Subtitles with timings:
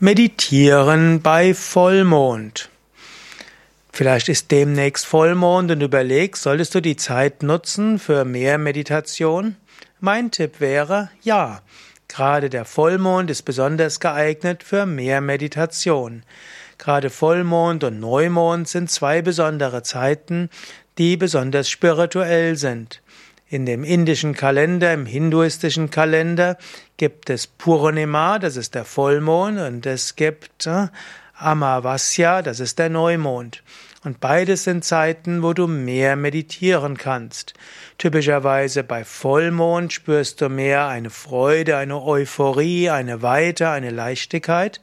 [0.00, 2.68] Meditieren bei Vollmond.
[3.92, 9.54] Vielleicht ist demnächst Vollmond und überlegst, solltest du die Zeit nutzen für mehr Meditation?
[10.00, 11.62] Mein Tipp wäre ja.
[12.08, 16.24] Gerade der Vollmond ist besonders geeignet für mehr Meditation.
[16.76, 20.50] Gerade Vollmond und Neumond sind zwei besondere Zeiten,
[20.98, 23.00] die besonders spirituell sind.
[23.54, 26.58] In dem indischen Kalender, im hinduistischen Kalender
[26.96, 30.88] gibt es Purnima, das ist der Vollmond, und es gibt äh,
[31.36, 33.62] Amavasya, das ist der Neumond.
[34.02, 37.54] Und beides sind Zeiten, wo du mehr meditieren kannst.
[37.96, 44.80] Typischerweise bei Vollmond spürst du mehr eine Freude, eine Euphorie, eine Weite, eine Leichtigkeit.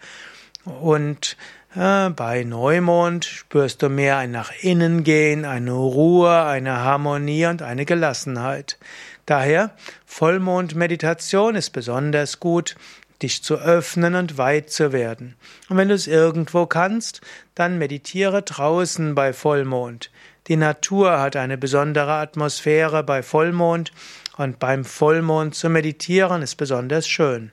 [0.66, 1.38] Und
[1.74, 7.86] bei Neumond spürst du mehr ein nach innen gehen, eine Ruhe, eine Harmonie und eine
[7.86, 8.78] Gelassenheit.
[9.26, 9.72] Daher
[10.06, 12.76] Vollmondmeditation ist besonders gut,
[13.22, 15.36] dich zu öffnen und weit zu werden.
[15.70, 17.22] Und wenn du es irgendwo kannst,
[17.56, 20.12] dann meditiere draußen bei Vollmond.
[20.48, 23.94] Die Natur hat eine besondere Atmosphäre bei Vollmond
[24.42, 27.52] und beim Vollmond zu meditieren ist besonders schön.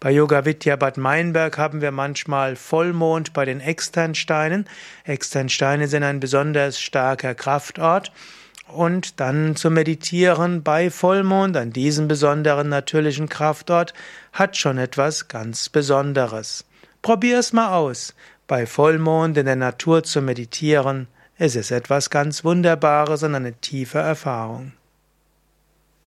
[0.00, 4.66] Bei Yoga Vidya Bad Meinberg haben wir manchmal Vollmond bei den Externsteinen.
[5.04, 8.10] Externsteine sind ein besonders starker Kraftort.
[8.68, 13.92] Und dann zu meditieren bei Vollmond an diesem besonderen natürlichen Kraftort
[14.32, 16.64] hat schon etwas ganz Besonderes.
[17.02, 18.14] Probier es mal aus.
[18.46, 23.98] Bei Vollmond in der Natur zu meditieren, es ist etwas ganz Wunderbares und eine tiefe
[23.98, 24.72] Erfahrung.